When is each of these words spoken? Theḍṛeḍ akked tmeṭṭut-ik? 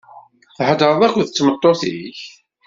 Theḍṛeḍ 0.57 1.01
akked 1.07 1.27
tmeṭṭut-ik? 1.29 2.19